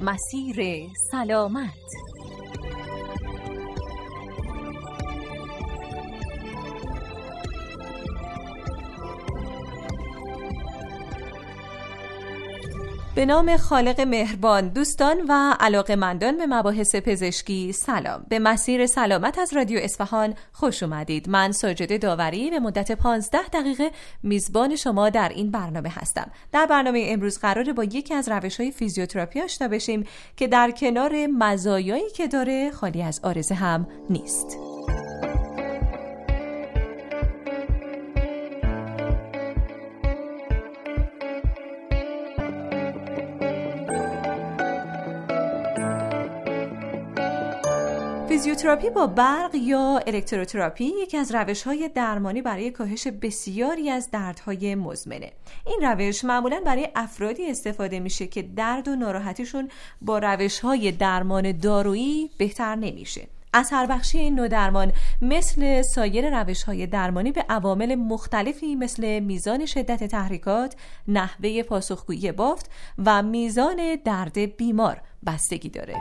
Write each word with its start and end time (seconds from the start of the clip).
مسیر 0.00 0.88
سلامت. 1.10 1.70
به 13.16 13.26
نام 13.26 13.56
خالق 13.56 14.00
مهربان 14.00 14.68
دوستان 14.68 15.16
و 15.28 15.54
مندان 15.96 16.36
به 16.36 16.46
مباحث 16.46 16.96
پزشکی 16.96 17.72
سلام. 17.72 18.26
به 18.28 18.38
مسیر 18.38 18.86
سلامت 18.86 19.38
از 19.38 19.54
رادیو 19.54 19.78
اصفهان 19.82 20.34
خوش 20.52 20.82
اومدید. 20.82 21.28
من 21.28 21.52
ساجده 21.52 21.98
داوری 21.98 22.50
به 22.50 22.58
مدت 22.58 22.92
15 22.92 23.38
دقیقه 23.52 23.90
میزبان 24.22 24.76
شما 24.76 25.10
در 25.10 25.28
این 25.28 25.50
برنامه 25.50 25.88
هستم. 25.88 26.30
در 26.52 26.66
برنامه 26.66 27.04
امروز 27.08 27.38
قراره 27.38 27.72
با 27.72 27.84
یکی 27.84 28.14
از 28.14 28.28
روش 28.28 28.60
های 28.60 28.70
فیزیوتراپی 28.70 29.40
آشنا 29.40 29.68
بشیم 29.68 30.04
که 30.36 30.46
در 30.46 30.70
کنار 30.70 31.26
مزایایی 31.26 32.10
که 32.10 32.28
داره 32.28 32.70
خالی 32.70 33.02
از 33.02 33.20
آرزه 33.22 33.54
هم 33.54 33.86
نیست. 34.10 34.65
فیزیوتراپی 48.56 48.90
با 48.90 49.06
برق 49.06 49.54
یا 49.54 50.00
الکتروتراپی 50.06 50.84
یکی 50.84 51.16
از 51.16 51.34
روش 51.34 51.62
های 51.62 51.90
درمانی 51.94 52.42
برای 52.42 52.70
کاهش 52.70 53.06
بسیاری 53.06 53.90
از 53.90 54.10
دردهای 54.10 54.74
مزمنه 54.74 55.32
این 55.66 55.78
روش 55.82 56.24
معمولا 56.24 56.62
برای 56.66 56.88
افرادی 56.94 57.50
استفاده 57.50 58.00
میشه 58.00 58.26
که 58.26 58.42
درد 58.42 58.88
و 58.88 58.96
ناراحتیشون 58.96 59.68
با 60.02 60.18
روش 60.18 60.60
های 60.60 60.92
درمان 60.92 61.52
دارویی 61.52 62.30
بهتر 62.38 62.74
نمیشه 62.74 63.26
اثر 63.54 63.86
بخشی 63.86 64.18
این 64.18 64.34
نوع 64.34 64.48
درمان 64.48 64.92
مثل 65.22 65.82
سایر 65.82 66.40
روش 66.40 66.62
های 66.62 66.86
درمانی 66.86 67.32
به 67.32 67.44
عوامل 67.48 67.94
مختلفی 67.94 68.74
مثل 68.74 69.20
میزان 69.20 69.66
شدت 69.66 70.04
تحریکات، 70.04 70.76
نحوه 71.08 71.62
پاسخگویی 71.62 72.32
بافت 72.32 72.70
و 73.04 73.22
میزان 73.22 73.96
درد 74.04 74.56
بیمار 74.56 75.00
بستگی 75.26 75.68
داره. 75.68 75.96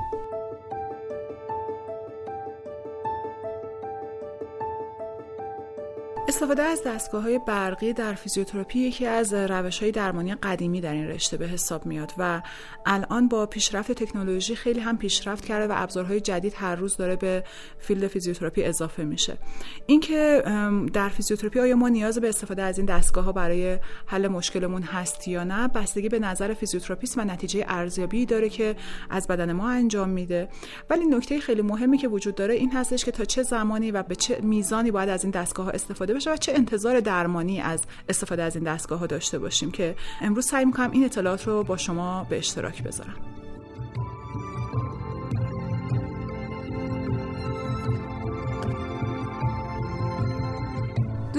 استفاده 6.28 6.64
از 6.64 6.82
دستگاه 6.86 7.24
های 7.24 7.40
برقی 7.40 7.94
در 7.94 8.14
فیزیوتراپی 8.14 8.80
یکی 8.80 9.06
از 9.06 9.34
روش 9.34 9.80
های 9.80 9.92
درمانی 9.92 10.36
قدیمی 10.36 10.82
در 10.82 10.94
این 10.94 11.08
رشته 11.08 11.38
به 11.38 11.48
حساب 11.48 11.86
میاد 11.86 12.14
و 12.18 12.42
الان 12.86 13.28
با 13.28 13.46
پیشرفت 13.46 13.92
تکنولوژی 13.92 14.56
خیلی 14.56 14.80
هم 14.80 14.98
پیشرفت 14.98 15.46
کرده 15.46 15.74
و 15.74 15.74
ابزارهای 15.78 16.22
جدید 16.22 16.54
هر 16.58 16.76
روز 16.76 16.98
داره 16.98 17.16
به 17.16 17.44
field 17.80 18.08
فیزیوتراپی 18.08 18.64
اضافه 18.64 19.04
میشه. 19.04 19.38
اینکه 19.86 20.44
در 20.94 21.10
فیزیوتراپی 21.10 21.60
آیا 21.60 21.76
ما 21.76 21.90
نیاز 21.90 22.20
به 22.20 22.30
استفاده 22.30 22.62
از 22.62 22.78
این 22.78 22.86
دستگاه 22.86 23.24
ها 23.26 23.32
برای 23.32 23.80
حل 24.06 24.28
مشکلمون 24.28 24.82
هست 24.82 25.28
یا 25.28 25.44
نه 25.44 25.68
بستگی 25.68 26.10
به 26.10 26.20
نظر 26.20 26.54
فیزیوتراپیست 26.54 27.18
و 27.18 27.22
نتیجه 27.22 27.66
ارزیابی 27.68 28.26
داره 28.26 28.50
که 28.50 28.76
از 29.10 29.28
بدن 29.28 29.52
ما 29.52 29.70
انجام 29.70 30.10
میده. 30.10 30.50
ولی 30.90 31.06
نکته 31.06 31.40
خیلی 31.40 31.62
مهمی 31.62 31.98
که 31.98 32.08
وجود 32.08 32.36
داره 32.36 32.54
این 32.54 32.72
هستش 32.72 33.06
که 33.06 33.12
تا 33.12 33.26
چه 33.26 33.44
زمانی 33.44 33.92
و 33.92 34.04
به 34.04 34.16
چه 34.16 34.40
میزانی 34.42 34.92
باید 34.92 35.10
از 35.10 35.24
این 35.24 35.32
دستگاه 35.32 35.70
استفاده 35.70 36.15
بشه 36.16 36.34
و 36.34 36.38
چه 36.38 36.54
انتظار 36.54 37.00
درمانی 37.00 37.62
از 37.62 37.82
استفاده 38.10 38.44
از 38.44 38.56
این 38.56 38.64
دستگاه 38.64 39.00
ها 39.00 39.08
داشته 39.08 39.40
باشیم 39.40 39.72
که 39.72 39.96
امروز 40.22 40.46
سعی 40.46 40.66
می‌کنم 40.66 40.92
این 40.92 41.06
اطلاعات 41.06 41.48
رو 41.48 41.64
با 41.64 41.78
شما 41.78 42.24
به 42.30 42.38
اشتراک 42.38 42.84
بذارم. 42.84 43.45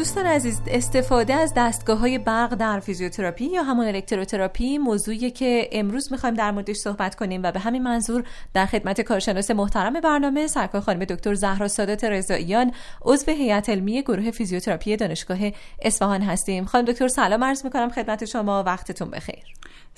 دوستان 0.06 0.26
عزیز 0.26 0.60
استفاده 0.66 1.34
از 1.34 1.52
دستگاه 1.56 1.98
های 1.98 2.18
برق 2.18 2.54
در 2.54 2.80
فیزیوتراپی 2.80 3.44
یا 3.44 3.62
همون 3.62 3.86
الکتروتراپی 3.86 4.78
موضوعی 4.78 5.30
که 5.30 5.68
امروز 5.72 6.12
می‌خوایم 6.12 6.34
در 6.34 6.50
موردش 6.50 6.76
صحبت 6.76 7.14
کنیم 7.14 7.40
و 7.44 7.52
به 7.52 7.58
همین 7.58 7.82
منظور 7.82 8.24
در 8.54 8.66
خدمت 8.66 9.00
کارشناس 9.00 9.50
محترم 9.50 10.00
برنامه 10.00 10.46
سرکار 10.46 10.80
خانم 10.80 11.04
دکتر 11.04 11.34
زهرا 11.34 11.68
سادات 11.68 12.04
رضاییان 12.04 12.72
عضو 13.02 13.32
هیئت 13.32 13.68
علمی 13.68 14.02
گروه 14.02 14.30
فیزیوتراپی 14.30 14.96
دانشگاه 14.96 15.38
اصفهان 15.82 16.22
هستیم. 16.22 16.64
خانم 16.64 16.84
دکتر 16.84 17.08
سلام 17.08 17.44
عرض 17.44 17.64
می‌کنم 17.64 17.90
خدمت 17.90 18.24
شما. 18.24 18.62
وقتتون 18.62 19.10
بخیر. 19.10 19.44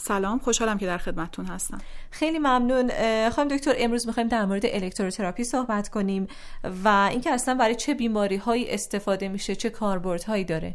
سلام 0.00 0.38
خوشحالم 0.38 0.78
که 0.78 0.86
در 0.86 0.98
خدمتتون 0.98 1.44
هستم. 1.44 1.78
خیلی 2.10 2.38
ممنون. 2.38 2.90
خانم 3.30 3.48
دکتر 3.48 3.74
امروز 3.78 4.06
می‌خوایم 4.06 4.28
در 4.28 4.44
مورد 4.44 4.66
الکتروتراپی 4.66 5.44
صحبت 5.44 5.88
کنیم 5.88 6.26
و 6.84 7.08
اینکه 7.10 7.30
اصلا 7.30 7.54
برای 7.54 7.74
چه 7.74 7.94
بیماری 7.94 8.36
هایی 8.36 8.70
استفاده 8.70 9.28
میشه 9.28 9.56
چه 9.56 9.70
کاربردهایی 9.70 10.44
داره؟ 10.44 10.74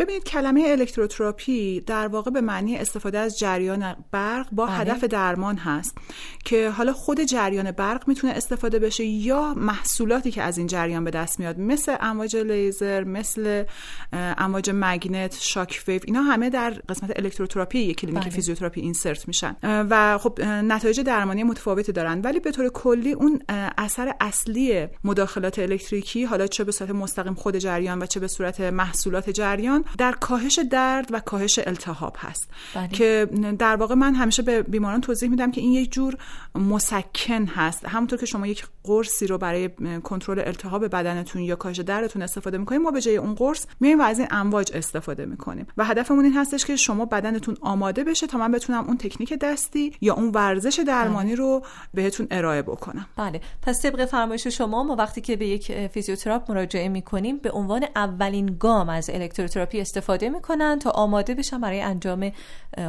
ببینید 0.00 0.24
کلمه 0.24 0.64
الکتروتراپی 0.68 1.80
در 1.80 2.08
واقع 2.08 2.30
به 2.30 2.40
معنی 2.40 2.76
استفاده 2.76 3.18
از 3.18 3.38
جریان 3.38 3.96
برق 4.12 4.46
با 4.52 4.66
بله. 4.66 4.74
هدف 4.74 5.04
درمان 5.04 5.56
هست 5.56 5.98
که 6.44 6.70
حالا 6.70 6.92
خود 6.92 7.20
جریان 7.20 7.70
برق 7.70 8.08
می‌تونه 8.08 8.32
استفاده 8.32 8.78
بشه 8.78 9.04
یا 9.04 9.54
محصولاتی 9.54 10.30
که 10.30 10.42
از 10.42 10.58
این 10.58 10.66
جریان 10.66 11.04
به 11.04 11.10
دست 11.10 11.40
میاد 11.40 11.58
مثل 11.58 11.96
امواج 12.00 12.36
لیزر 12.36 13.04
مثل 13.04 13.64
امواج 14.12 14.70
magnet 14.74 15.38
shock 15.40 15.84
wave 15.88 16.00
اینا 16.04 16.22
همه 16.22 16.50
در 16.50 16.70
قسمت 16.88 17.18
الکتروتراپی 17.18 17.78
یک 17.78 18.00
کلینیک 18.00 18.22
بله. 18.22 18.30
فیزیوتراپی 18.30 18.80
insert 18.80 19.28
میشن 19.28 19.56
و 19.62 20.18
خب 20.18 20.40
نتایج 20.42 21.00
درمانی 21.00 21.44
متفاوتی 21.44 21.92
دارن 21.92 22.20
ولی 22.20 22.40
به 22.40 22.50
طور 22.50 22.68
کلی 22.68 23.12
اون 23.12 23.42
اثر 23.78 24.14
اصلی 24.20 24.86
مداخلات 25.04 25.58
الکتریکی 25.58 26.24
حالا 26.24 26.46
چه 26.46 26.64
به 26.64 26.72
صورت 26.72 26.90
مستقیم 26.90 27.34
خود 27.34 27.56
جریان 27.56 28.02
و 28.02 28.06
چه 28.06 28.20
به 28.20 28.28
صورت 28.28 28.60
محصولات 28.60 29.30
جریان 29.30 29.77
در 29.98 30.12
کاهش 30.12 30.58
درد 30.70 31.08
و 31.12 31.20
کاهش 31.20 31.58
التهاب 31.66 32.16
هست. 32.18 32.50
بله. 32.74 32.88
که 32.88 33.28
در 33.58 33.76
واقع 33.76 33.94
من 33.94 34.14
همیشه 34.14 34.42
به 34.42 34.62
بیماران 34.62 35.00
توضیح 35.00 35.28
میدم 35.28 35.50
که 35.50 35.60
این 35.60 35.72
یک 35.72 35.92
جور 35.92 36.16
مسکن 36.54 37.46
هست. 37.46 37.84
همونطور 37.84 38.18
که 38.18 38.26
شما 38.26 38.46
یک 38.46 38.64
قرصی 38.84 39.26
رو 39.26 39.38
برای 39.38 39.70
کنترل 40.04 40.38
التهاب 40.38 40.86
بدنتون 40.86 41.42
یا 41.42 41.56
کاهش 41.56 41.80
دردتون 41.80 42.22
استفاده 42.22 42.58
می‌کنیم 42.58 42.82
ما 42.82 42.90
به 42.90 43.00
جای 43.00 43.16
اون 43.16 43.34
قرص 43.34 43.66
میایم 43.80 44.00
و 44.00 44.02
از 44.02 44.18
این 44.18 44.28
امواج 44.30 44.70
استفاده 44.74 45.26
می‌کنیم. 45.26 45.66
و 45.76 45.84
هدفمون 45.84 46.24
این 46.24 46.36
هستش 46.36 46.64
که 46.64 46.76
شما 46.76 47.04
بدنتون 47.04 47.56
آماده 47.60 48.04
بشه 48.04 48.26
تا 48.26 48.38
من 48.38 48.52
بتونم 48.52 48.84
اون 48.84 48.96
تکنیک 48.96 49.32
دستی 49.32 49.92
یا 50.00 50.14
اون 50.14 50.30
ورزش 50.34 50.80
درمانی 50.86 51.34
بله. 51.34 51.38
رو 51.38 51.62
بهتون 51.94 52.26
ارائه 52.30 52.62
بکنم. 52.62 53.06
بله. 53.16 53.40
پس 53.62 53.82
طبق 53.82 54.04
فرمایش 54.04 54.46
شما 54.46 54.82
ما 54.82 54.96
وقتی 54.96 55.20
که 55.20 55.36
به 55.36 55.46
یک 55.46 55.86
فیزیوتراپ 55.86 56.50
مراجعه 56.50 56.88
می‌کنیم 56.88 57.38
به 57.38 57.50
عنوان 57.50 57.84
اولین 57.96 58.56
گام 58.60 58.88
از 58.88 59.10
الکتروتراپی 59.10 59.67
تراپی 59.68 59.80
استفاده 59.80 60.28
می‌کنن 60.28 60.78
تا 60.78 60.90
آماده 60.90 61.34
بشن 61.34 61.60
برای 61.60 61.80
انجام 61.80 62.32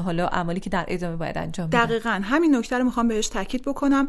حالا 0.05 0.27
عملی 0.27 0.59
که 0.59 0.69
در 0.69 0.85
ادامه 0.87 1.15
باید 1.15 1.37
انجام 1.37 1.69
بدن. 1.69 1.85
دقیقا. 1.85 2.21
همین 2.23 2.55
نکته 2.55 2.77
رو 2.77 2.83
می‌خوام 2.83 3.07
بهش 3.07 3.27
تاکید 3.27 3.61
بکنم. 3.61 4.07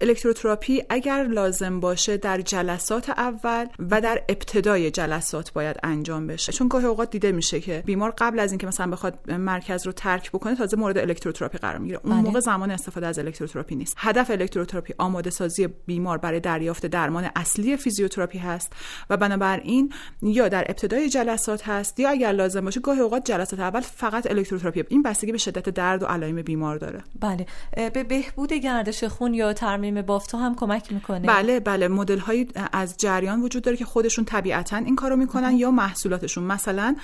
الکتروتراپی 0.00 0.82
اگر 0.90 1.22
لازم 1.22 1.80
باشه 1.80 2.16
در 2.16 2.40
جلسات 2.40 3.10
اول 3.10 3.66
و 3.90 4.00
در 4.00 4.22
ابتدای 4.28 4.90
جلسات 4.90 5.52
باید 5.52 5.76
انجام 5.82 6.26
بشه. 6.26 6.52
چون 6.52 6.68
گاهی 6.68 6.86
اوقات 6.86 7.10
دیده 7.10 7.32
میشه 7.32 7.60
که 7.60 7.82
بیمار 7.86 8.14
قبل 8.18 8.38
از 8.38 8.52
اینکه 8.52 8.66
مثلا 8.66 8.90
بخواد 8.90 9.30
مرکز 9.30 9.86
رو 9.86 9.92
ترک 9.92 10.30
بکنه 10.30 10.56
تازه 10.56 10.76
مورد 10.76 10.98
الکتروتراپی 10.98 11.58
قرار 11.58 11.78
می‌گیره. 11.78 12.00
اون 12.04 12.12
بله. 12.12 12.22
موقع 12.22 12.40
زمان 12.40 12.70
استفاده 12.70 13.06
از 13.06 13.18
الکتروتراپی 13.18 13.74
نیست. 13.74 13.94
هدف 13.98 14.30
الکتروتراپی 14.30 14.94
آماده 14.98 15.30
سازی 15.30 15.66
بیمار 15.66 16.18
برای 16.18 16.40
دریافت 16.40 16.86
درمان 16.86 17.30
اصلی 17.36 17.76
فیزیوتراپی 17.76 18.38
هست 18.38 18.72
و 19.10 19.16
بنابراین 19.16 19.92
یا 20.22 20.48
در 20.48 20.64
ابتدای 20.68 21.08
جلسات 21.08 21.68
هست 21.68 22.00
یا 22.00 22.11
اگر 22.12 22.32
لازم 22.32 22.60
باشه 22.64 22.80
گاهی 22.80 23.00
اوقات 23.00 23.24
جلسات 23.24 23.60
اول 23.60 23.80
فقط 23.80 24.30
الکتروتراپی 24.30 24.84
این 24.88 25.02
بستگی 25.02 25.32
به 25.32 25.38
شدت 25.38 25.68
درد 25.68 26.02
و 26.02 26.06
علائم 26.06 26.42
بیمار 26.42 26.76
داره. 26.76 27.02
بله. 27.20 27.46
به 27.90 28.04
بهبود 28.04 28.52
گردش 28.52 29.04
خون 29.04 29.34
یا 29.34 29.52
ترمیم 29.52 30.02
بافت 30.02 30.34
هم 30.34 30.54
کمک 30.54 30.92
می‌کنه. 30.92 31.26
بله 31.26 31.60
بله. 31.60 31.88
مدل 31.88 32.18
هایی 32.18 32.48
از 32.72 32.96
جریان 32.96 33.42
وجود 33.42 33.62
داره 33.62 33.76
که 33.76 33.84
خودشون 33.84 34.24
طبیعتا 34.24 34.76
این 34.76 34.96
کارو 34.96 35.16
می‌کنن 35.16 35.56
یا 35.56 35.70
محصولاتشون. 35.70 36.44
مثلا 36.44 36.96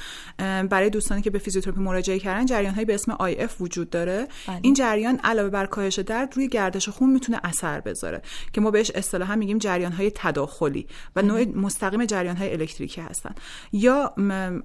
برای 0.71 0.91
دوستانی 0.91 1.23
که 1.23 1.31
به 1.31 1.39
فیزیوتراپی 1.39 1.81
مراجعه 1.81 2.19
کردن 2.19 2.47
جریان 2.47 2.75
هایی 2.75 2.85
به 2.85 2.95
اسم 2.95 3.17
IF 3.21 3.61
وجود 3.61 3.91
داره. 3.91 4.29
بله. 4.49 4.59
این 4.63 4.75
جریان 4.75 5.21
علاوه 5.25 5.51
بر 5.51 5.67
کاهش 5.67 5.99
درد 5.99 6.33
روی 6.37 6.49
گردش 6.49 6.89
خون 6.89 7.11
می‌تونه 7.11 7.41
اثر 7.45 7.81
بذاره 7.81 8.23
که 8.53 8.61
ما 8.61 8.71
بهش 8.71 8.91
اصطلاحا 8.95 9.37
میگیم 9.37 9.59
جریان 9.59 9.93
های 9.93 10.13
تداخلی 10.15 10.87
و. 11.17 11.23
نوع 11.23 11.45
مستقیم 11.45 12.05
جریان 12.05 12.37
های 12.37 12.53
الکتریکی 12.53 13.01
هستن. 13.01 13.35
یا 13.73 14.15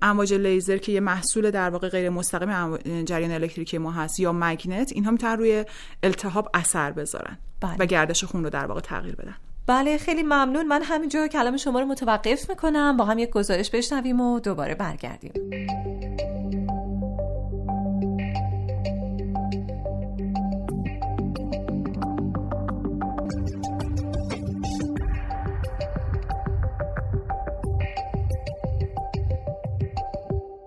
امواج 0.01 0.32
لیزر 0.37 0.77
که 0.77 0.91
یه 0.91 0.99
محصول 0.99 1.51
در 1.51 1.69
واقع 1.69 1.89
غیر 1.89 2.09
مستقیم 2.09 2.77
جریان 3.03 3.31
الکتریکی 3.31 3.77
ما 3.77 3.91
هست 3.91 4.19
یا 4.19 4.33
مگنت 4.33 4.91
اینها 4.91 5.11
می‌تونن 5.11 5.37
روی 5.37 5.65
التهاب 6.03 6.49
اثر 6.53 6.91
بذارن 6.91 7.37
بله. 7.61 7.75
و 7.79 7.85
گردش 7.85 8.23
خون 8.23 8.43
رو 8.43 8.49
در 8.49 8.65
واقع 8.65 8.81
تغییر 8.81 9.15
بدن. 9.15 9.35
بله 9.67 9.97
خیلی 9.97 10.23
ممنون. 10.23 10.67
من 10.67 10.81
همینجا 10.83 11.27
کلام 11.27 11.57
شما 11.57 11.79
رو 11.79 11.85
متوقف 11.85 12.49
می‌کنم. 12.49 12.97
با 12.97 13.05
هم 13.05 13.19
یک 13.19 13.29
گزارش 13.29 13.69
بشنویم 13.69 14.21
و 14.21 14.39
دوباره 14.39 14.75
برگردیم. 14.75 15.33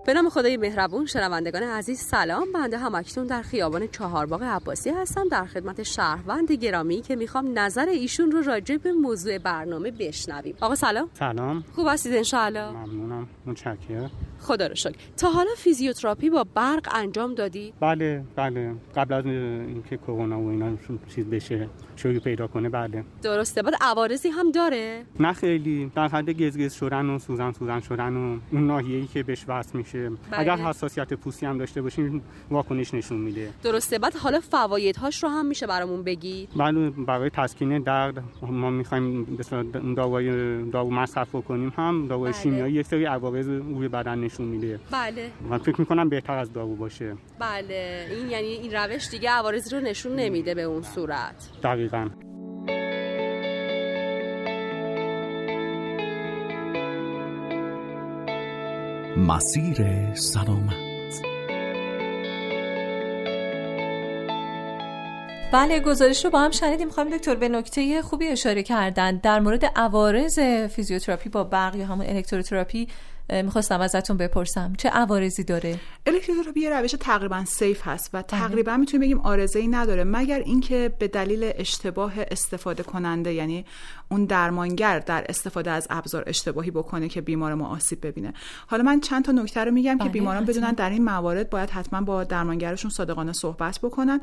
به 0.07 0.13
نام 0.13 0.29
خدای 0.29 0.57
مهربون 0.57 1.05
شنوندگان 1.05 1.63
عزیز 1.63 1.99
سلام. 1.99 2.51
بنده 2.53 2.77
هم 2.77 2.95
اکنون 2.95 3.27
در 3.27 3.41
خیابان 3.41 3.87
چهارباغ 3.87 4.43
عباسی 4.43 4.89
هستم. 4.89 5.27
در 5.27 5.45
خدمت 5.45 5.83
شهروند 5.83 6.51
گرامی 6.51 7.01
که 7.01 7.15
می‌خوام 7.15 7.59
نظر 7.59 7.85
ایشون 7.89 8.31
رو 8.31 8.41
راجع 8.41 8.77
به 8.77 8.91
موضوع 8.91 9.37
برنامه 9.37 9.91
بشنویم. 9.91 10.55
آقا 10.61 10.75
سلام. 10.75 11.09
سلام. 11.13 11.63
خوب 11.75 11.87
هستید 11.89 12.15
انشاءالله؟ 12.15 12.69
ممنونم. 12.69 13.27
متشکرم. 13.45 14.11
خدا 14.39 14.67
رو 14.67 14.75
شکر. 14.75 14.95
تا 15.17 15.29
حالا 15.29 15.49
فیزیوتراپی 15.57 16.29
با 16.29 16.45
برق 16.55 16.87
انجام 16.95 17.35
دادی؟ 17.35 17.73
بله 17.79 18.23
بله. 18.35 18.75
قبل 18.95 19.13
از 19.13 19.25
اینکه 19.25 19.97
کرونا 19.97 20.39
و 20.39 20.49
اینا 20.49 20.77
چیز 21.15 21.25
بشه 21.25 21.69
شوری 21.95 22.19
پیدا 22.19 22.47
کنه 22.47 22.69
بله. 22.69 23.03
درسته. 23.21 23.61
بعد 23.61 23.73
عوارضی 23.81 24.29
هم 24.29 24.51
داره؟ 24.51 25.03
نه 25.19 25.33
خیلی. 25.33 25.91
در 25.95 26.07
حد 26.07 26.29
گزگز 26.29 26.73
شدن 26.73 27.05
و 27.05 27.19
سوزن 27.19 27.51
سوزن 27.51 27.79
شدن 27.79 28.15
و 28.15 28.39
اون 28.51 28.67
ناحیه‌ای 28.67 29.07
که 29.07 29.23
بهش 29.23 29.45
وصل 29.47 29.77
میشه. 29.77 30.09
بله. 30.09 30.39
اگر 30.39 30.55
حساسیت 30.55 31.13
پوستی 31.13 31.45
هم 31.45 31.57
داشته 31.57 31.81
باشیم 31.81 32.21
واکنش 32.51 32.93
نشون 32.93 33.17
میده. 33.17 33.49
درسته. 33.63 33.99
بعد 33.99 34.15
حالا 34.15 34.39
فوایدهاش 34.39 35.23
رو 35.23 35.29
هم 35.29 35.45
میشه 35.45 35.67
برامون 35.67 36.03
بگی 36.03 36.47
بله 36.57 36.89
برای 36.89 37.29
تسکین 37.29 37.79
درد 37.79 38.23
ما 38.41 38.69
می‌خوایم 38.69 39.37
داروی 39.97 40.71
دارو 40.71 40.89
مصرف 40.89 41.31
کنیم 41.31 41.73
هم 41.77 42.07
داروی 42.07 42.31
بله. 42.31 42.41
شیمیایی 42.41 42.73
یک 42.73 42.85
سری 42.85 43.05
عوارض 43.05 43.47
روی 43.47 43.87
بدن 43.87 44.26
نشون 44.27 44.47
میده. 44.47 44.79
بله. 44.91 45.31
من 45.41 45.57
فکر 45.57 45.81
می‌کنم 45.81 46.09
بهتر 46.09 46.37
از 46.37 46.53
دارو 46.53 46.75
باشه. 46.75 47.15
بله. 47.39 48.07
این 48.09 48.29
یعنی 48.29 48.47
این 48.47 48.73
روش 48.73 49.09
دیگه 49.09 49.29
عوارض 49.29 49.73
رو 49.73 49.79
نشون 49.79 50.15
نمیده 50.15 50.55
به 50.55 50.61
اون 50.61 50.81
صورت. 50.81 51.49
دقیقا. 51.63 52.09
مسیر 59.17 60.13
سلامت. 60.13 60.73
بله 65.53 65.79
گزارش 65.79 66.25
رو 66.25 66.31
با 66.31 66.39
هم 66.39 66.51
شنیدیم. 66.51 66.89
خانم 66.89 67.17
دکتر 67.17 67.35
به 67.35 67.49
نکته 67.49 68.01
خوبی 68.01 68.27
اشاره 68.27 68.63
کردن. 68.63 69.17
در 69.17 69.39
مورد 69.39 69.65
عوارض 69.75 70.39
فیزیوتراپی 70.69 71.29
با 71.29 71.43
برق 71.43 71.75
یا 71.75 71.85
همون 71.85 72.05
الکتروتراپی 72.05 72.87
می‌خواستم 73.29 73.81
ازتون 73.81 74.17
بپرسم 74.17 74.73
چه 74.77 74.89
عوارضی 74.89 75.43
داره؟ 75.43 75.79
الکتروتراپی 76.05 76.59
یه 76.59 76.69
روش 76.69 76.95
تقریبا 76.99 77.45
safe 77.45 77.87
هست 77.87 78.09
و 78.13 78.17
بله. 78.17 78.23
تقریبا 78.27 78.77
می‌تونیم 78.77 79.01
بگیم 79.01 79.19
عارضه 79.19 79.59
ای 79.59 79.67
نداره. 79.67 80.03
مگر 80.03 80.39
اینکه 80.39 80.93
به 80.99 81.07
دلیل 81.07 81.51
اشتباه 81.55 82.13
استفاده 82.31 82.83
کننده 82.83 83.33
یعنی 83.33 83.65
اون 84.11 84.25
درمانگر 84.25 84.99
در 84.99 85.25
استفاده 85.29 85.71
از 85.71 85.87
ابزار 85.89 86.23
اشتباهی 86.27 86.71
بکنه 86.71 87.09
که 87.09 87.21
بیمار 87.21 87.53
ما 87.53 87.67
آسیب 87.67 88.07
ببینه. 88.07 88.33
حالا 88.67 88.83
من 88.83 88.99
چند 88.99 89.25
تا 89.25 89.31
نکته 89.31 89.63
رو 89.63 89.71
میگم 89.71 89.97
که 89.97 90.03
بله، 90.03 90.11
بیماران 90.13 90.45
بدونن 90.45 90.71
در 90.71 90.89
این 90.89 91.03
موارد 91.03 91.49
باید 91.49 91.69
حتما 91.69 92.01
با 92.01 92.23
درمانگرشون 92.23 92.91
صادقانه 92.91 93.33
صحبت 93.33 93.79
بکنن. 93.83 94.21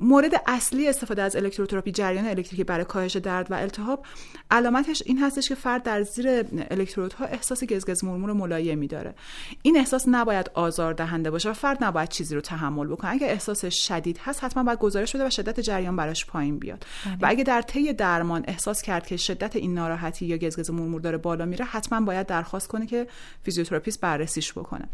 مورد 0.00 0.42
اصلی 0.46 0.88
استفاده 0.88 1.22
از 1.22 1.36
الکتروتراپی 1.36 1.92
جریان 1.92 2.26
الکتریکی 2.26 2.64
برای 2.64 2.84
کاهش 2.84 3.16
درد 3.16 3.50
و 3.50 3.54
التهاب 3.54 4.04
علامتش 4.50 5.02
این 5.06 5.18
هستش 5.18 5.48
که 5.48 5.54
فرد 5.54 5.82
در 5.82 6.02
زیر 6.02 6.44
الکترودها 6.70 7.24
احساس 7.38 7.64
گزگز 7.64 8.04
مرمور 8.04 8.32
ملایمی 8.32 8.86
داره 8.86 9.14
این 9.62 9.78
احساس 9.78 10.04
نباید 10.08 10.50
آزار 10.54 10.92
دهنده 10.92 11.30
باشه 11.30 11.50
و 11.50 11.52
فرد 11.52 11.84
نباید 11.84 12.08
چیزی 12.08 12.34
رو 12.34 12.40
تحمل 12.40 12.86
بکنه. 12.86 13.10
اگه 13.10 13.26
احساس 13.26 13.64
شدید 13.64 14.18
هست 14.24 14.44
حتما 14.44 14.62
باید 14.62 14.78
گزارش 14.78 15.16
بده 15.16 15.26
و 15.26 15.30
شدت 15.30 15.60
جریان 15.60 15.96
براش 15.96 16.26
پایین 16.26 16.58
بیاد. 16.58 16.86
بله. 17.04 17.16
و 17.22 17.26
اگه 17.28 17.44
در 17.44 17.62
طی 17.62 17.92
درمان 17.92 18.44
احساس 18.48 18.82
کرد 18.82 19.06
که 19.06 19.16
شدت 19.16 19.56
این 19.56 19.74
ناراحتی 19.74 20.26
یا 20.26 20.36
گزگز 20.36 20.70
مرمور 20.70 21.00
داره 21.00 21.18
بالا 21.18 21.44
میره 21.44 21.64
حتما 21.64 22.00
باید 22.00 22.26
درخواست 22.26 22.68
کنه 22.68 22.86
که 22.86 23.06
فیزیوتراپیست 23.42 24.00
بررسیش 24.00 24.52
بکنه. 24.52 24.88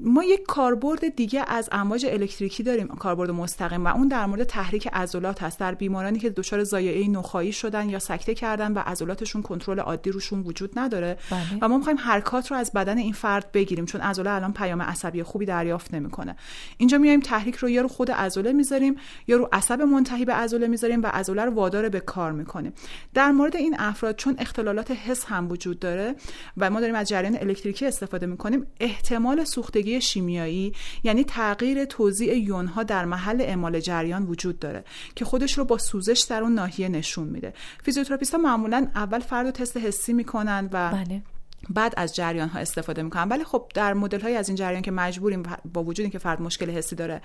ما 0.00 0.24
یک 0.24 0.42
کاربرد 0.42 1.16
دیگه 1.16 1.44
از 1.48 1.68
امواج 1.72 2.06
الکتریکی 2.06 2.62
داریم 2.62 2.86
کاربرد 2.88 3.30
مستقیم 3.30 3.84
و 3.84 3.88
اون 3.88 4.08
در 4.08 4.26
مورد 4.26 4.44
تحریک 4.44 4.88
عضلات 4.92 5.42
هست. 5.42 5.60
در 5.60 5.74
بیمارانی 5.74 6.18
که 6.18 6.30
دچار 6.30 6.64
ضایعه 6.64 7.08
نخاعی 7.08 7.52
شدن 7.52 7.88
یا 7.88 7.98
سکته 7.98 8.34
کردن 8.34 8.72
و 8.72 8.78
عضلاتشون 8.78 9.42
کنترل 9.42 9.80
عادی 9.80 10.10
روشون 10.10 10.40
وجود 10.40 10.78
نداره 10.78 11.18
بله. 11.30 11.58
و 11.62 11.68
ما 11.68 11.76
می‌خوایم 11.76 11.98
حرکات 11.98 12.50
رو 12.50 12.56
از 12.56 12.72
بدن 12.72 12.98
این 12.98 13.12
فرد 13.12 13.52
بگیریم 13.52 13.86
چون 13.86 14.00
عضله 14.00 14.30
الان 14.30 14.52
پیام 14.52 14.82
عصبی 14.82 15.22
خوبی 15.22 15.46
دریافت 15.46 15.94
نمی‌کنه. 15.94 16.36
اینجا 16.76 16.98
میایم 16.98 17.20
تحریک 17.20 17.56
رو 17.56 17.68
یا 17.68 17.82
رو 17.82 17.88
خود 17.88 18.10
عضله 18.10 18.52
می‌ذاریم 18.52 18.96
یا 19.26 19.36
رو 19.36 19.48
عصب 19.52 19.82
منتهی 19.82 20.24
به 20.24 20.32
عضله 20.32 20.66
می‌ذاریم 20.66 21.02
و 21.02 21.06
عضله 21.06 21.44
رو 21.44 21.50
وادار 21.50 21.88
به 21.88 22.00
کار 22.00 22.32
می‌کنیم. 22.32 22.72
در 23.14 23.30
مورد 23.30 23.56
این 23.56 23.76
افراد 23.78 24.16
چون 24.16 24.36
اختلالات 24.38 24.90
حس 24.90 25.24
هم 25.24 25.50
وجود 25.50 25.78
داره 25.78 26.14
و 26.56 26.70
ما 26.70 26.80
داریم 26.80 26.94
از 26.94 27.08
جریان 27.08 27.36
الکتریکی 27.36 27.86
استفاده 27.86 28.26
می‌کنیم 28.26 28.66
احتمال 28.80 29.44
سوختگی 29.44 29.85
شیمیایی 30.00 30.72
یعنی 31.04 31.24
تغییر 31.24 31.84
توزیع 31.84 32.38
یونها 32.38 32.82
در 32.82 33.04
محل 33.04 33.40
اعمال 33.40 33.80
جریان 33.80 34.26
وجود 34.26 34.58
داره 34.58 34.84
که 35.14 35.24
خودش 35.24 35.58
رو 35.58 35.64
با 35.64 35.78
سوزش 35.78 36.26
در 36.30 36.42
اون 36.42 36.54
ناحیه 36.54 36.88
نشون 36.88 37.28
میده 37.28 37.54
فیزیوتراپیست 37.82 38.34
ها 38.34 38.40
معمولا 38.40 38.88
اول 38.94 39.20
فرد 39.20 39.50
تست 39.50 39.76
حسی 39.76 40.12
می‌کنن 40.12 40.68
و 40.72 40.90
بله. 40.92 41.22
بعد 41.70 41.94
از 41.96 42.14
جریان 42.14 42.48
ها 42.48 42.58
استفاده 42.58 43.02
می‌کنم. 43.02 43.26
ولی 43.30 43.44
خب 43.44 43.70
در 43.74 43.94
مدل 43.94 44.20
های 44.20 44.36
از 44.36 44.48
این 44.48 44.56
جریان 44.56 44.82
که 44.82 44.90
مجبوریم 44.90 45.42
با 45.72 45.84
وجود 45.84 46.04
اینکه 46.04 46.18
فرد 46.18 46.42
مشکل 46.42 46.70
حسی 46.70 46.96
داره 46.96 47.20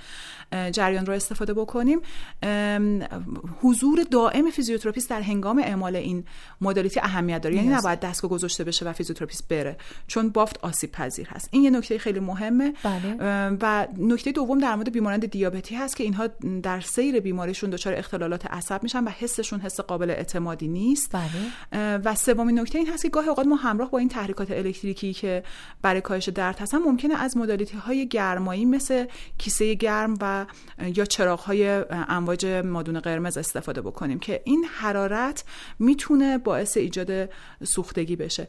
جریان 0.71 1.05
رو 1.05 1.13
استفاده 1.13 1.53
بکنیم 1.53 1.99
حضور 3.61 4.03
دائم 4.11 4.49
فیزیوتراپیست 4.49 5.09
در 5.09 5.21
هنگام 5.21 5.59
اعمال 5.59 5.95
این 5.95 6.25
modality 6.61 6.99
اهمیت 6.99 7.41
داره. 7.41 7.55
یعنی 7.55 7.67
نباید 7.67 7.99
دستگاه 7.99 8.31
گذاشته 8.31 8.63
بشه 8.63 8.85
و 8.85 8.93
فیزیوتراپیست 8.93 9.47
بره 9.47 9.77
چون 10.07 10.29
بافت 10.29 10.59
آسیب 10.61 10.91
پذیر 10.91 11.27
هست. 11.27 11.49
این 11.51 11.63
یه 11.63 11.69
نکته 11.69 11.97
خیلی 11.97 12.19
مهمه. 12.19 12.73
بله. 12.83 13.57
و 13.61 13.87
نکته 13.97 14.31
دوم 14.31 14.59
در 14.59 14.75
مورد 14.75 14.91
بیماران 14.91 15.19
دیابتی 15.19 15.75
هست 15.75 15.95
که 15.95 16.03
اینها 16.03 16.27
در 16.63 16.81
سیر 16.81 17.19
بیماریشون 17.19 17.69
دچار 17.69 17.93
اختلالات 17.93 18.45
عصب 18.45 18.83
میشن 18.83 19.03
و 19.03 19.09
حسشون 19.09 19.59
حس 19.59 19.79
قابل 19.79 20.09
اعتمادی 20.09 20.67
نیست. 20.67 21.11
بله. 21.11 21.97
و 21.97 22.15
سومین 22.15 22.59
نکته 22.59 22.77
این 22.77 22.87
هست 22.87 23.03
که 23.03 23.09
گاهی 23.09 23.29
اوقات 23.29 23.45
ما 23.45 23.55
همراه 23.55 23.91
با 23.91 23.97
این 23.97 24.09
تحریکات 24.33 24.57
الکتریکی 24.57 25.13
که 25.13 25.43
برای 25.81 26.01
کاهش 26.01 26.29
درد 26.29 26.59
هستن 26.59 26.77
ممکنه 26.77 27.15
از 27.15 27.37
modality 27.37 27.77
های 27.77 28.07
گرمایی 28.07 28.65
مثل 28.65 29.05
کیسه 29.37 29.73
گرم 29.73 30.17
و 30.21 30.45
یا 30.95 31.05
چراغ 31.05 31.39
های 31.39 31.83
امواج 31.91 32.45
مادون 32.45 32.99
قرمز 32.99 33.37
استفاده 33.37 33.81
بکنیم 33.81 34.19
که 34.19 34.41
این 34.43 34.65
حرارت 34.65 35.43
می‌تونه 35.79 36.37
باعث 36.37 36.77
ایجاد 36.77 37.29
سوختگی 37.63 38.15
بشه. 38.15 38.47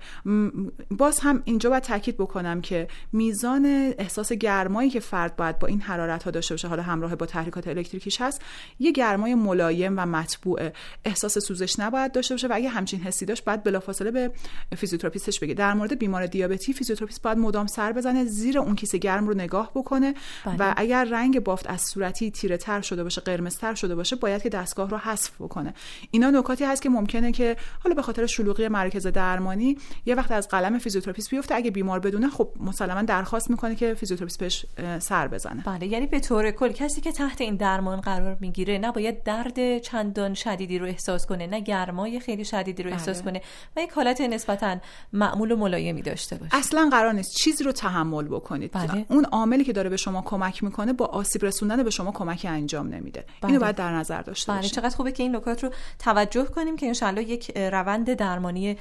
باز 0.91 1.21
هم 1.21 1.43
اینجا 1.45 1.71
باید 1.71 1.83
تاکید 1.83 2.17
بکنم 2.17 2.61
که 2.61 2.89
میزان 3.13 3.95
احساس 3.99 4.33
گرمایی 4.33 4.91
که 4.91 5.01
فرد 5.01 5.37
باید 5.37 5.59
با 5.59 5.69
این 5.69 5.81
حرارت 5.81 6.23
ها 6.23 6.31
داشته 6.31 6.55
باشه 6.55 6.69
حالا 6.69 6.83
همراه 6.83 7.17
با 7.17 7.27
تحریکات 7.27 7.69
الکتریکیش 7.69 8.21
هست 8.21 8.43
یه 8.79 8.93
گرمای 8.93 9.35
ملایم 9.35 9.95
و 9.97 10.07
مطبوعه 10.07 10.73
احساس 11.05 11.39
سوزش 11.39 11.79
نباید 11.79 12.13
داشته 12.13 12.35
باشه 12.35 12.47
و 12.47 12.53
اگه 12.55 12.69
همچین 12.69 13.01
حسی 13.01 13.27
داشت 13.27 13.45
بعد 13.45 13.65
بلافاصله 13.65 14.11
به 14.11 14.33
فیزیوتراپیستش 14.77 15.41
بگه. 15.41 15.55
در 15.55 15.72
مورد 15.75 15.99
بیمار 15.99 16.27
دیابتی 16.27 16.73
فیزیوتراپیست 16.73 17.23
باید 17.23 17.39
مدام 17.39 17.67
سر 17.67 17.93
بزنه 17.93 18.25
زیر 18.25 18.59
اون 18.59 18.75
کیسه 18.75 18.99
گرم 18.99 19.29
رو 19.29 19.35
نگاه 19.35 19.71
بکنه 19.75 20.15
بله. 20.45 20.57
و 20.59 20.75
اگر 20.77 21.05
رنگ 21.05 21.41
بافت 21.41 21.71
از 21.71 21.81
صورتی 21.81 22.31
تیره 22.31 22.57
تر 22.57 22.81
شده 22.81 23.03
باشه 23.05 23.21
قرمزتر 23.21 23.75
شده 23.75 23.95
باشه 23.95 24.17
باید 24.17 24.43
که 24.43 24.49
دستگاه 24.49 24.91
رو 24.91 24.97
حذف 24.97 25.31
بکنه 25.41 25.75
اینا 26.11 26.31
نکاتی 26.31 26.65
هست 26.65 26.83
که 26.83 26.89
ممکنه 26.89 27.33
که 27.33 27.57
حالا 27.85 27.95
به 27.95 28.03
خاطر 28.03 28.27
شلوغی 28.27 28.69
مرکز 28.69 29.07
درمانی 29.07 29.79
یه 30.07 30.15
وقت 30.15 30.33
از 30.33 30.49
قلم 30.49 30.79
فیزیوتراپیست 30.79 31.31
بیفته 31.31 31.55
اگه 31.55 31.71
بیمار 31.71 32.01
بدونه 32.01 32.29
خب 32.29 32.49
مسلما 32.61 33.03
درخواست 33.03 33.51
می‌کنه 33.51 33.75
که 33.75 33.95
فیزیوتراپیست 33.95 34.39
بهش 34.39 34.67
سر 34.99 35.29
بزنه 35.29 35.63
بله 35.67 35.87
یعنی 35.87 36.07
به 36.07 36.21
طور 36.21 36.51
کل 36.51 36.73
کسی 36.73 37.01
که 37.01 37.13
تحت 37.13 37.41
این 37.41 37.57
درمان 37.57 38.01
قرار 38.01 38.37
می‌گیره 38.41 38.79
نباید 38.79 39.23
درد 39.23 39.79
چندان 39.79 40.35
شدیدی 40.35 40.79
رو 40.79 40.87
احساس 40.87 41.27
کنه 41.27 41.47
نه 41.47 41.61
گرمای 41.61 42.21
خیلی 42.21 42.45
شدیدی 42.45 42.83
رو 42.83 42.91
احساس 42.91 43.23
بله. 43.23 43.31
کنه 43.31 43.43
و 43.77 43.81
یک 43.81 43.91
حالت 43.91 44.21
نسبتا 44.21 44.77
معمول 45.13 45.53
و 45.53 45.57
ملایمی 45.63 46.03
داشته 46.03 46.37
باشه 46.37 46.57
اصلا 46.57 46.89
قرار 46.91 47.13
نیست 47.13 47.35
چیزی 47.35 47.65
رو 47.65 47.73
تحمل 47.73 48.25
بکنید 48.25 48.73
بله. 48.73 49.07
اون 49.09 49.25
عاملی 49.25 49.65
که 49.65 49.73
داره 49.73 49.91
به 49.91 49.97
شما 49.97 50.23
کمک 50.23 50.65
می‌کنه 50.65 50.93
با 50.93 51.07
آسیب 51.07 51.45
رسوندن 51.45 51.83
به 51.83 51.91
شما 51.91 52.13
کمکی 52.13 52.49
انجام 52.49 52.89
نمیده 52.89 53.25
بله. 53.41 53.51
اینو 53.51 53.61
باید 53.61 53.77
در 53.77 53.93
نظر 53.93 54.23
داشته 54.23 54.53
بله. 54.53 54.63
چقدر 54.63 54.97
خوبه 54.97 55.13
که 55.13 55.23
این 55.23 55.37
نکات 55.37 55.65
رو 55.65 55.71
توجه 55.99 56.45
کنیم 56.45 56.77
که 56.77 56.87
انشالله 56.87 57.23
یک 57.23 57.59
روند 57.59 58.15
درمانی 58.15 58.77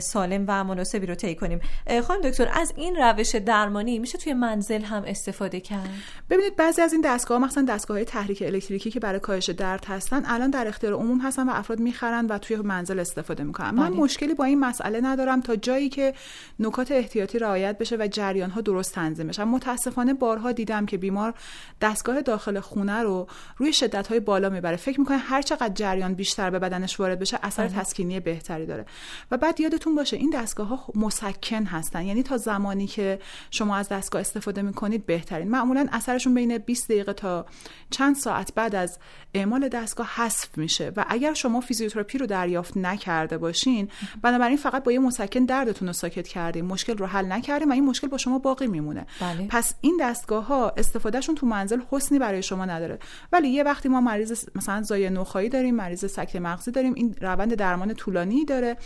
سالم 0.00 0.44
و 0.48 0.64
مناسبی 0.64 1.06
رو 1.06 1.14
طی 1.14 1.34
کنیم. 1.34 1.60
خانم 2.02 2.20
دکتر 2.20 2.48
از 2.54 2.72
این 2.76 2.96
روش 2.96 3.34
درمانی 3.34 3.98
میشه 3.98 4.18
توی 4.18 4.34
منزل 4.34 4.82
هم 4.82 5.02
استفاده 5.06 5.60
کرد؟ 5.60 5.88
ببینید 6.30 6.56
بعضی 6.56 6.82
از 6.82 6.92
این 6.92 7.02
دستگاه 7.02 7.38
مثلا 7.38 7.64
دستگاه 7.64 7.96
های 7.96 8.04
تحریک 8.04 8.42
الکتریکی 8.46 8.90
که 8.90 9.00
برای 9.00 9.20
کاهش 9.20 9.50
درد 9.50 9.84
هستن 9.84 10.22
الان 10.26 10.50
در 10.50 10.68
اختیار 10.68 10.92
عموم 10.92 11.20
هستن 11.20 11.48
و 11.48 11.52
افراد 11.52 11.80
می‌خرن 11.80 12.26
و 12.26 12.38
توی 12.38 12.56
منزل 12.56 12.98
استفاده 12.98 13.44
می‌کنن. 13.44 13.70
من 13.70 13.90
بله. 13.90 13.96
مشکلی 13.96 14.34
با 14.34 14.44
این 14.44 14.60
مسئله 14.60 15.00
ندارم 15.00 15.40
تا 15.40 15.56
جایی 15.56 15.88
که 15.88 16.14
نکات 16.60 16.92
احتیاطی 16.92 17.38
رعایت 17.38 17.78
بشه 17.78 17.96
و 17.96 18.08
جریان 18.10 18.50
ها 18.50 18.60
درست 18.60 18.94
تنظیم 18.94 19.26
بشن 19.26 19.44
متاسفانه 19.44 20.14
بارها 20.14 20.52
دیدم 20.52 20.86
که 20.86 20.96
بیمار 20.96 21.34
دستگاه 21.80 22.22
داخل 22.22 22.60
خونه 22.60 23.02
رو 23.02 23.26
روی 23.56 23.72
شدت 23.72 24.06
های 24.06 24.20
بالا 24.20 24.48
می‌بره. 24.48 24.76
فکر 24.76 25.00
می‌کنه 25.00 25.16
هر 25.16 25.42
چقدر 25.42 25.74
جریان 25.74 26.14
بیشتر 26.14 26.50
به 26.50 26.58
بدنش 26.58 27.00
وارد 27.00 27.18
بشه 27.18 27.38
اثر 27.42 27.68
بله. 27.68 27.80
تسکینی 27.80 28.20
بهتری 28.20 28.66
داره. 28.66 28.86
و 29.30 29.36
بعد 29.36 29.60
یادتون 29.66 29.94
باشه 29.94 30.16
این 30.16 30.30
دستگاه 30.30 30.68
ها 30.68 30.92
مسکن 30.94 31.64
هستن. 31.64 32.04
یعنی 32.04 32.22
تا 32.22 32.36
زمانی 32.36 32.86
که 32.86 33.18
شما 33.50 33.76
از 33.76 33.88
دستگاه 33.88 34.20
استفاده 34.20 34.62
می‌کنید 34.62 35.06
بهترین. 35.06 35.48
معمولا 35.48 35.86
اثرشون 35.92 36.34
بین 36.34 36.58
20 36.58 36.88
دقیقه 36.88 37.12
تا 37.12 37.46
چند 37.90 38.16
ساعت 38.16 38.54
بعد 38.54 38.74
از 38.74 38.98
اعمال 39.34 39.68
دستگاه 39.68 40.06
حذف 40.14 40.58
میشه. 40.58 40.92
و 40.96 41.04
اگر 41.08 41.34
شما 41.34 41.60
فیزیوتراپی 41.60 42.18
رو 42.18 42.26
دریافت 42.26 42.76
نکرده 42.76 43.38
باشین 43.38 43.88
بنابراین 44.22 44.56
فقط 44.56 44.84
با 44.84 44.92
یه 44.92 44.98
مسکن 44.98 45.44
دردتون 45.44 45.88
رو 45.88 45.92
ساکت 45.92 46.28
کردیم 46.28 46.64
مشکل 46.64 46.98
رو 46.98 47.06
حل 47.06 47.32
نکردیم 47.32 47.70
و 47.70 47.72
این 47.72 47.84
مشکل 47.84 48.08
با 48.08 48.18
شما 48.18 48.38
باقی 48.38 48.66
میمونه. 48.66 49.06
بله. 49.20 49.46
پس 49.48 49.74
این 49.80 49.98
دستگاه 50.00 50.46
ها 50.46 50.72
استفادهشون 50.76 51.34
تو 51.34 51.46
منزل 51.46 51.80
حسنی 51.90 52.18
برای 52.18 52.42
شما 52.42 52.64
نداره. 52.64 52.98
ولی 53.32 53.48
یه 53.48 53.62
وقتی 53.62 53.88
ما 53.88 54.00
مریض 54.00 54.44
مثلا 54.54 54.82
ضایعه 54.82 55.10
نخاعی 55.10 55.48
داریم 55.48 55.74
مریض 55.74 56.04
سکته 56.04 56.40
مغزی 56.40 56.70
داریم 56.70 56.94
این 56.94 57.16
روند 57.20 57.54
درمان 57.54 57.94
طولانی 57.94 58.44
داره 58.44 58.76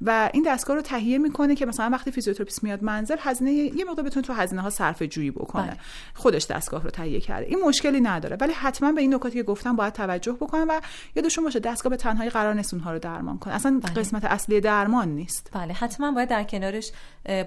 و 0.00 0.29
این 0.34 0.44
دستگاه 0.46 0.76
رو 0.76 0.82
تهیه 0.82 1.18
می‌کنه 1.18 1.54
که 1.54 1.66
مثلا 1.66 1.90
وقتی 1.92 2.10
فیزیوتراپیست 2.10 2.64
میاد 2.64 2.82
منزل 2.82 3.16
هزینه 3.18 3.52
یه 3.52 3.84
مقدار 3.84 4.04
بتونه 4.04 4.26
تو 4.26 4.32
هزینه 4.32 4.62
ها 4.62 4.70
صرفه 4.70 5.06
جویی 5.06 5.30
بکنه. 5.30 5.66
بله. 5.66 5.76
خودش 6.14 6.46
دستگاه 6.46 6.82
رو 6.82 6.90
تهیه 6.90 7.20
کرده. 7.20 7.46
این 7.46 7.58
مشکلی 7.64 8.00
نداره. 8.00 8.36
ولی 8.40 8.52
حتما 8.52 8.92
به 8.92 9.00
این 9.00 9.14
نکاتی 9.14 9.34
که 9.34 9.42
گفتم 9.42 9.76
باید 9.76 9.92
توجه 9.92 10.32
بکنن 10.32 10.64
و 10.68 10.80
یادشون 11.16 11.44
باشه 11.44 11.60
دستگاه 11.60 11.90
به 11.90 11.96
تنهایی 11.96 12.30
قرار 12.30 12.54
نیست 12.54 12.74
اونها 12.74 12.92
رو 12.92 12.98
درمان 12.98 13.38
کنه. 13.38 13.54
اصلا 13.54 13.80
بله. 13.82 13.94
قسمت 13.94 14.24
اصلی 14.24 14.60
درمان 14.60 15.08
نیست. 15.08 15.50
بله. 15.52 15.72
حتما 15.72 16.12
باید 16.12 16.28
در 16.28 16.44
کنارش 16.44 16.92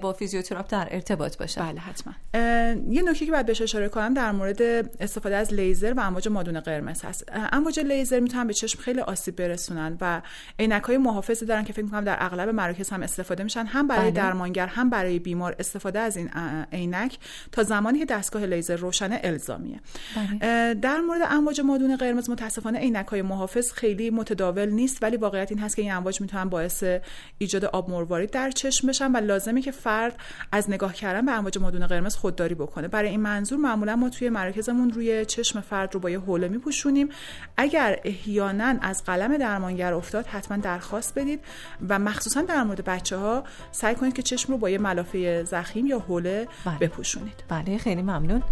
با 0.02 0.12
فیزیوتراپ 0.12 0.70
در 0.70 0.88
ارتباط 0.90 1.38
باشه. 1.38 1.60
بله 1.60 1.80
حتما. 1.80 2.12
یه 2.90 3.02
نکته 3.02 3.26
که 3.26 3.32
باید 3.32 3.46
بهش 3.46 3.62
اشاره 3.62 3.88
کنم 3.88 4.14
در 4.14 4.32
مورد 4.32 4.62
استفاده 5.00 5.36
از 5.36 5.54
لیزر 5.54 5.92
و 5.92 6.00
امواج 6.00 6.28
مادون 6.28 6.60
قرمز 6.60 7.04
هست. 7.04 7.24
امواج 7.52 7.80
لیزر 7.80 8.20
می‌تونن 8.20 8.46
به 8.46 8.54
چشم 8.54 8.78
خیلی 8.78 9.00
آسیب 9.00 9.36
برسونن 9.36 9.98
و 10.00 10.22
عینک 10.58 10.82
های 10.82 10.98
محافظ 10.98 11.42
دارن 11.42 11.64
که 11.64 11.72
فکر 11.72 11.84
می‌کنم 11.84 12.04
در 12.04 12.16
اغلب 12.20 12.48
مراکز 12.74 12.90
هم 12.90 13.02
استفاده 13.02 13.44
میشن 13.44 13.66
هم 13.66 13.88
برای 13.88 14.10
بله. 14.10 14.22
درمانگر 14.22 14.66
هم 14.66 14.90
برای 14.90 15.18
بیمار 15.18 15.56
استفاده 15.58 15.98
از 15.98 16.16
این 16.16 16.30
عینک 16.72 17.18
تا 17.52 17.62
زمانی 17.62 17.98
که 17.98 18.04
دستگاه 18.04 18.46
لیزر 18.46 18.76
روشن 18.76 19.18
الزامیه 19.22 19.80
بله. 20.16 20.74
در 20.74 21.00
مورد 21.00 21.20
امواج 21.30 21.60
مادون 21.60 21.96
قرمز 21.96 22.30
متاسفانه 22.30 22.78
عینک 22.78 23.06
های 23.06 23.22
محافظ 23.22 23.72
خیلی 23.72 24.10
متداول 24.10 24.68
نیست 24.68 25.02
ولی 25.02 25.16
واقعیت 25.16 25.50
این 25.50 25.60
هست 25.60 25.76
که 25.76 25.82
این 25.82 25.92
امواج 25.92 26.20
می‌تونن 26.20 26.48
باعث 26.48 26.84
ایجاد 27.38 27.64
آب 27.64 27.90
مروارید 27.90 28.30
در 28.30 28.50
چشم 28.50 28.88
بشن 28.88 29.12
و 29.12 29.16
لازمه 29.16 29.62
که 29.62 29.70
فرد 29.70 30.16
از 30.52 30.70
نگاه 30.70 30.94
کردن 30.94 31.26
به 31.26 31.32
امواج 31.32 31.58
مادون 31.58 31.86
قرمز 31.86 32.16
خودداری 32.16 32.54
بکنه 32.54 32.88
برای 32.88 33.08
این 33.08 33.20
منظور 33.20 33.58
معمولا 33.58 33.96
ما 33.96 34.08
توی 34.08 34.28
مراکزمون 34.28 34.90
روی 34.90 35.24
چشم 35.24 35.60
فرد 35.60 35.94
رو 35.94 36.00
با 36.00 36.10
یه 36.10 36.20
حوله 36.20 36.48
میپوشونیم 36.48 37.08
اگر 37.56 38.00
احیانا 38.04 38.74
از 38.80 39.04
قلم 39.04 39.36
درمانگر 39.36 39.94
افتاد 39.94 40.26
حتما 40.26 40.56
درخواست 40.56 41.18
بدید 41.18 41.40
و 41.88 41.98
مخصوصا 41.98 42.42
در 42.42 42.63
مورد 42.64 42.84
بچه 42.84 43.16
ها 43.16 43.44
سعی 43.72 43.94
کنید 43.94 44.12
که 44.14 44.22
چشم 44.22 44.52
رو 44.52 44.58
با 44.58 44.70
یه 44.70 44.78
ملافه 44.78 45.44
زخیم 45.44 45.86
یا 45.86 45.98
حوله 45.98 46.48
بله. 46.64 46.78
بپوشونید 46.78 47.44
بله 47.48 47.78
خیلی 47.78 48.02
ممنون 48.02 48.42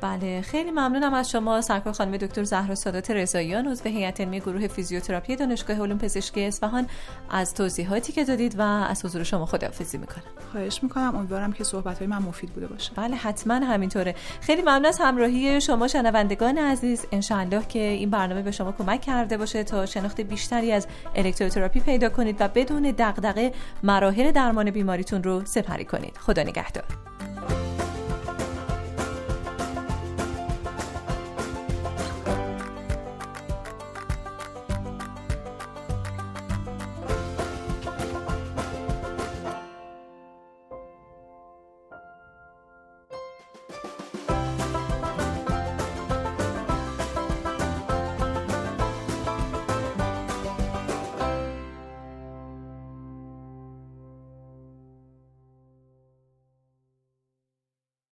بله 0.00 0.40
خیلی 0.40 0.70
ممنونم 0.70 1.14
از 1.14 1.30
شما 1.30 1.60
سرکار 1.60 1.92
خانم 1.92 2.16
دکتر 2.16 2.44
زهرا 2.44 2.74
سادات 2.74 3.10
رضاییان 3.10 3.66
عضو 3.66 3.88
هیئت 3.88 4.20
علمی 4.20 4.40
گروه 4.40 4.68
فیزیوتراپی 4.68 5.36
دانشگاه 5.36 5.80
علوم 5.80 5.98
پزشکی 5.98 6.44
اصفهان. 6.44 6.86
از 7.30 7.54
توضیحاتی 7.54 8.12
که 8.12 8.24
دادید 8.24 8.58
و 8.58 8.62
از 8.62 9.04
حضور 9.04 9.22
شما 9.22 9.46
خداحافظی 9.46 9.98
می‌کنم. 9.98 10.24
خواهش 10.52 10.82
می‌کنم. 10.82 11.16
امیدوارم 11.16 11.52
که 11.52 11.64
صحبت 11.64 11.98
های 11.98 12.06
من 12.06 12.18
مفید 12.18 12.50
بوده 12.50 12.66
باشه. 12.66 12.92
بله 12.96 13.16
حتما 13.16 13.54
همینطوره. 13.54 14.14
خیلی 14.40 14.62
ممنون 14.62 14.86
از 14.86 14.98
همراهی 15.00 15.60
شما 15.60 15.88
شنوندگان 15.88 16.58
عزیز. 16.58 17.06
انشالله 17.12 17.66
که 17.68 17.78
این 17.78 18.10
برنامه 18.10 18.42
به 18.42 18.50
شما 18.50 18.72
کمک 18.72 19.00
کرده 19.00 19.36
باشه 19.36 19.64
تا 19.64 19.86
شناخت 19.86 20.20
بیشتری 20.20 20.72
از 20.72 20.86
الکتروتراپی 21.14 21.80
پیدا 21.80 22.08
کنید 22.08 22.36
و 22.40 22.48
بدون 22.48 22.82
دغدغه 22.98 23.52
مراحل 23.82 24.30
درمان 24.32 24.70
بیماریتون 24.70 25.22
رو 25.22 25.44
سپری 25.44 25.84
کنید. 25.84 26.16
خدا 26.16 26.42
نگهدار. 26.42 27.13